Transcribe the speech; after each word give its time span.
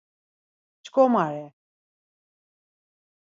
Pşǩomare. 0.83 1.45